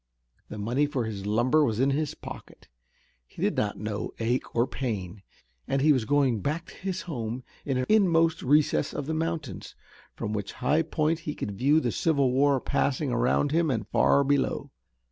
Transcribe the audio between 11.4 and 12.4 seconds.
view the civil